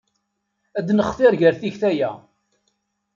Ad 0.77 0.87
nextir 0.97 1.33
gar 1.39 1.53
tikta-ya. 1.59 2.11